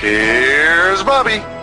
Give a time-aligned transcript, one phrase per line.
[0.00, 1.57] Here's Bobby.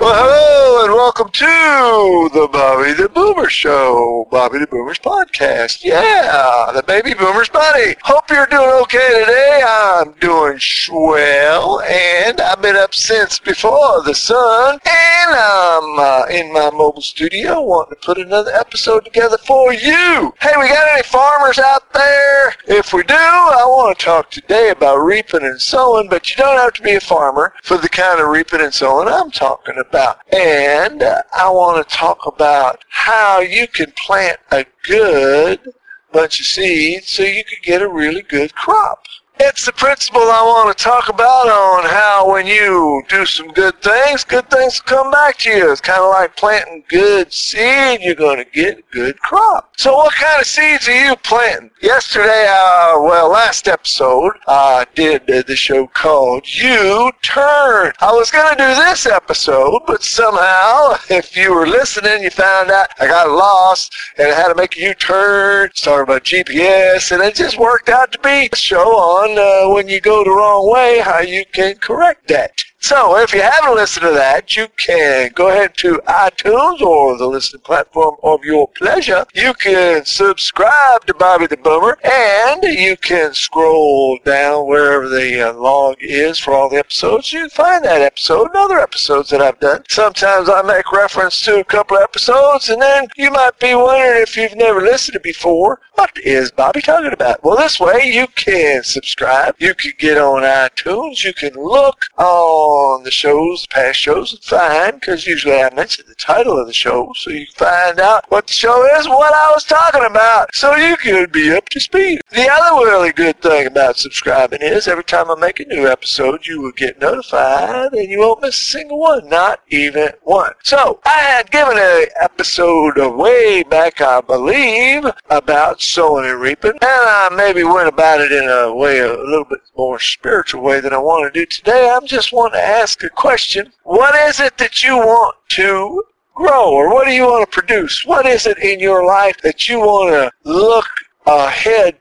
[0.00, 5.84] Well, hello and welcome to the Bobby the Boomer Show, Bobby the Boomer's podcast.
[5.84, 7.94] Yeah, the baby boomer's buddy.
[8.02, 9.62] Hope you're doing okay today.
[9.64, 16.52] I'm doing swell, and I've been up since before the sun, and I'm uh, in
[16.52, 20.34] my mobile studio wanting to put another episode together for you.
[20.40, 22.54] Hey, we got any farmers out there?
[22.66, 26.58] If we do, I want to talk today about reaping and sowing, but you don't
[26.58, 29.81] have to be a farmer for the kind of reaping and sowing I'm talking about
[29.82, 30.18] about.
[30.32, 35.72] And I want to talk about how you can plant a good
[36.12, 39.04] bunch of seeds so you can get a really good crop.
[39.44, 43.82] It's the principle I want to talk about on how when you do some good
[43.82, 45.72] things, good things come back to you.
[45.72, 48.02] It's kind of like planting good seed.
[48.02, 49.72] You're going to get a good crop.
[49.76, 51.70] So what kind of seeds are you planting?
[51.82, 57.92] Yesterday, uh, well, last episode, I did uh, the show called You Turn.
[57.98, 62.70] I was going to do this episode, but somehow, if you were listening, you found
[62.70, 67.20] out I got lost and I had to make a U-turn, started about GPS, and
[67.20, 70.70] it just worked out to be a show on uh, when you go the wrong
[70.70, 72.64] way, how you can correct that.
[72.82, 77.28] So if you haven't listened to that, you can go ahead to iTunes or the
[77.28, 79.24] listening platform of your pleasure.
[79.34, 85.52] You can subscribe to Bobby the Boomer and you can scroll down wherever the uh,
[85.54, 87.32] log is for all the episodes.
[87.32, 89.84] You can find that episode and other episodes that I've done.
[89.88, 94.22] Sometimes I make reference to a couple of episodes and then you might be wondering
[94.22, 97.44] if you've never listened to before, what is Bobby talking about?
[97.44, 99.54] Well, this way you can subscribe.
[99.60, 101.22] You can get on iTunes.
[101.22, 106.04] You can look on on the shows, past shows, and find, because usually I mention
[106.08, 109.34] the title of the show, so you can find out what the show is, what
[109.34, 112.20] I was talking about, so you can be up to speed.
[112.30, 116.46] The other really good thing about subscribing is every time I make a new episode,
[116.46, 120.52] you will get notified, and you won't miss a single one, not even one.
[120.64, 126.80] So, I had given an episode way back, I believe, about sowing and reaping, and
[126.82, 130.92] I maybe went about it in a way, a little bit more spiritual way than
[130.92, 131.90] I want to do today.
[131.90, 133.72] I'm just wanting ask a question.
[133.84, 138.06] What is it that you want to grow or what do you want to produce?
[138.06, 140.88] What is it in your life that you want to look
[141.26, 141.98] ahead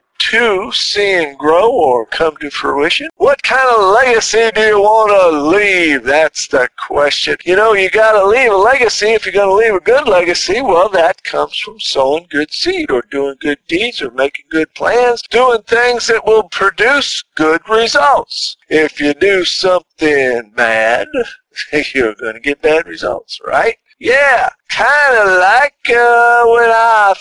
[0.72, 3.10] see and grow or come to fruition?
[3.16, 6.04] What kind of legacy do you want to leave?
[6.04, 7.38] That's the question.
[7.44, 9.08] You know, you got to leave a legacy.
[9.08, 12.92] If you're going to leave a good legacy, well, that comes from sowing good seed
[12.92, 18.58] or doing good deeds or making good plans, doing things that will produce good results.
[18.70, 21.08] If you do something bad,
[21.94, 23.78] you're going to get bad results, right?
[24.02, 26.31] Yeah, kind of like uh,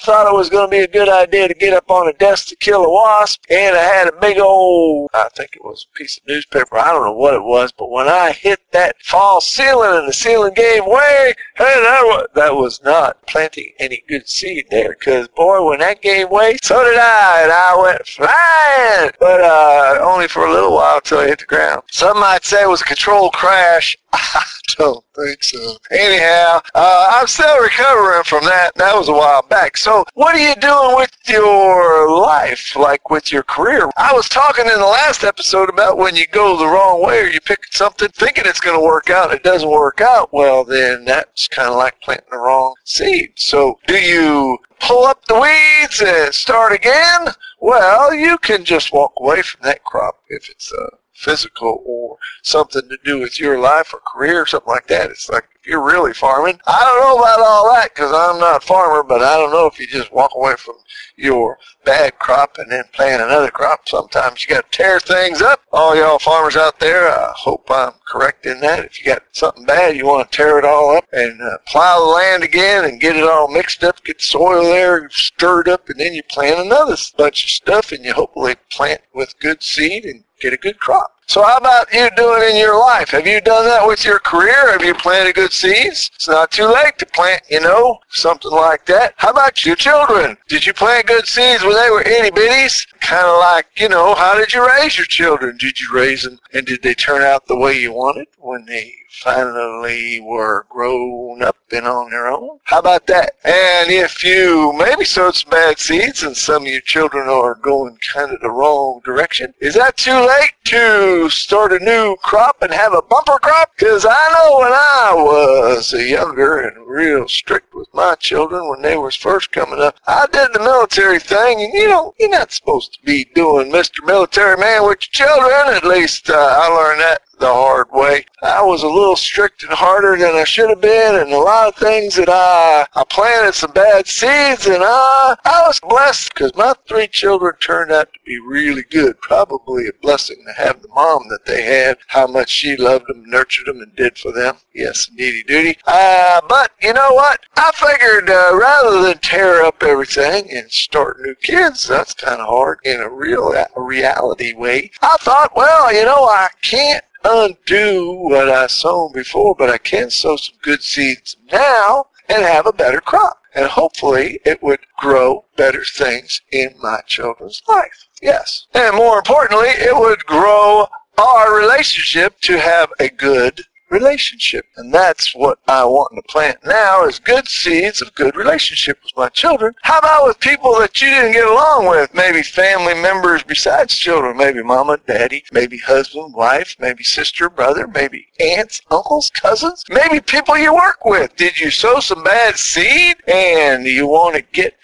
[0.01, 2.49] thought it was going to be a good idea to get up on a desk
[2.49, 5.99] to kill a wasp, and I had a big old, I think it was a
[5.99, 9.47] piece of newspaper, I don't know what it was, but when I hit that false
[9.47, 14.29] ceiling and the ceiling gave way, hey, that was, that was not planting any good
[14.29, 19.11] seed there, because boy, when that gave way, so did I, and I went flying,
[19.21, 21.83] but uh, only for a little while until I hit the ground.
[21.91, 23.97] Some might say it was a controlled crash.
[24.81, 25.77] Don't think so.
[25.91, 28.75] Anyhow, uh, I'm still recovering from that.
[28.77, 29.77] That was a while back.
[29.77, 33.91] So, what are you doing with your life, like with your career?
[33.99, 37.27] I was talking in the last episode about when you go the wrong way or
[37.27, 40.33] you pick something thinking it's going to work out, it doesn't work out.
[40.33, 43.33] Well, then that's kind of like planting the wrong seed.
[43.37, 47.27] So, do you pull up the weeds and start again?
[47.61, 52.89] Well, you can just walk away from that crop if it's uh, physical or something
[52.89, 55.11] to do with your life or career or something like that.
[55.11, 58.67] It's like you're really farming, I don't know about all that because I'm not a
[58.67, 60.77] farmer, but I don't know if you just walk away from
[61.17, 63.89] your bad crop and then plant another crop.
[63.89, 65.63] Sometimes you got to tear things up.
[65.73, 68.85] All y'all farmers out there, I hope I'm correct in that.
[68.85, 72.01] If you got something bad, you want to tear it all up and uh, plow
[72.01, 76.01] the land again and get it all mixed up, get soil there stirred up, and
[76.01, 80.25] then you plant another bunch of stuff and you hopefully plant with good seed and
[80.41, 81.20] get a good crop.
[81.31, 83.11] So how about you doing in your life?
[83.11, 84.73] Have you done that with your career?
[84.73, 86.11] Have you planted good seeds?
[86.17, 89.15] It's not too late to plant, you know, something like that.
[89.17, 90.37] How about your children?
[90.49, 92.85] Did you plant good seeds when they were itty bitties?
[93.11, 95.57] Kind of like, you know, how did you raise your children?
[95.57, 98.95] Did you raise them and did they turn out the way you wanted when they
[99.11, 102.59] finally were grown up and on their own?
[102.65, 103.35] How about that?
[103.45, 107.99] And if you maybe sowed some bad seeds and some of your children are going
[108.13, 112.73] kind of the wrong direction, is that too late to start a new crop and
[112.73, 113.73] have a bumper crop?
[113.77, 118.97] Because I know when I was younger and real strict with my children when they
[118.97, 122.95] was first coming up, I did the military thing, and you know, you're not supposed
[122.95, 124.05] to be doing Mr.
[124.05, 125.75] Military Man with your children.
[125.75, 128.25] At least uh, I learned that the hard way.
[128.43, 131.69] I was a little strict and harder than I should have been, and a lot
[131.69, 136.55] of things that I I planted some bad seeds, and I I was blessed because
[136.55, 139.21] my three children turned out to be really good.
[139.21, 143.25] Probably a blessing to have the mom that they had, how much she loved them,
[143.27, 144.57] nurtured them, and did for them.
[144.75, 145.79] Yes, indeedy duty.
[145.87, 147.41] Uh, but you know what?
[147.57, 152.49] I figured uh, rather than tear up everything and start new kids, that's kind of
[152.49, 154.91] hard in a real a reality way.
[155.03, 160.11] I thought, well, you know, I can't undo what I sown before, but I can
[160.11, 163.39] sow some good seeds now and have a better crop.
[163.55, 168.07] And hopefully it would grow better things in my children's life.
[168.23, 168.67] Yes.
[168.75, 170.87] And more importantly, it would grow
[171.19, 174.67] our relationship to have a good relationship.
[174.77, 179.13] And that's what I want to plant now is good seeds of good relationship with
[179.17, 179.75] my children.
[179.83, 182.15] How about with people that you didn't get along with?
[182.15, 184.37] Maybe family members besides children.
[184.37, 190.57] Maybe mama, daddy, maybe husband, wife, maybe sister, brother, maybe aunts, uncles, cousins, maybe people
[190.57, 191.35] you work with.
[191.37, 194.75] Did you sow some bad seed and you want to get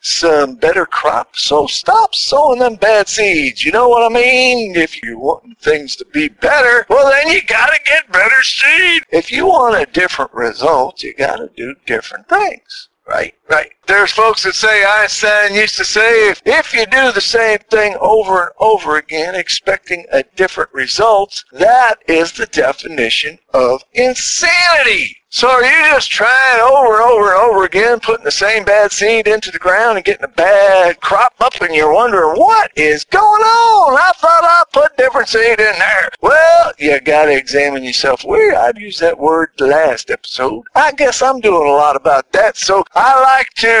[0.00, 1.44] some better crops.
[1.44, 3.64] So stop sowing them bad seeds.
[3.64, 4.74] You know what I mean?
[4.74, 9.02] If you want things to be better, well then you gotta get better seed.
[9.10, 12.88] If you want a different result, you gotta do different things.
[13.06, 13.72] Right, right.
[13.90, 17.96] There's folks that say Einstein used to say if, if you do the same thing
[18.00, 25.16] over and over again expecting a different result, that is the definition of insanity.
[25.32, 28.90] So are you just trying over and over and over again, putting the same bad
[28.90, 33.04] seed into the ground and getting a bad crop up and you're wondering what is
[33.04, 33.96] going on?
[33.96, 36.10] I thought I put different seed in there.
[36.20, 38.24] Well, you gotta examine yourself.
[38.24, 40.64] Where I'd use that word last episode.
[40.74, 42.56] I guess I'm doing a lot about that.
[42.56, 43.79] So I like to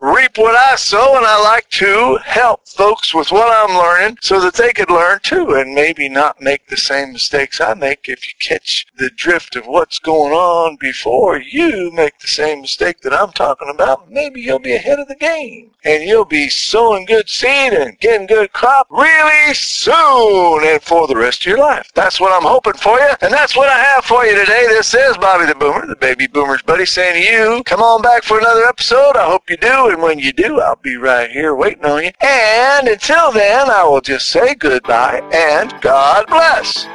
[0.00, 4.40] reap what I sow and I like to help folks with what I'm learning so
[4.40, 8.26] that they could learn too and maybe not make the same mistakes I make if
[8.26, 13.12] you catch the drift of what's going on before you make the same mistake that
[13.12, 15.70] I'm talking about, maybe you'll be ahead of the game.
[15.84, 21.16] And you'll be sowing good seed and getting good crop really soon and for the
[21.16, 21.90] rest of your life.
[21.94, 23.10] That's what I'm hoping for you.
[23.20, 24.66] And that's what I have for you today.
[24.68, 28.24] This is Bobby the Boomer, the baby boomer's buddy, saying to you, come on back
[28.24, 29.16] for another episode.
[29.16, 29.88] I hope you do.
[29.90, 32.10] And when you do, I'll be right here waiting on you.
[32.20, 36.88] And until then, I will just say goodbye and God bless.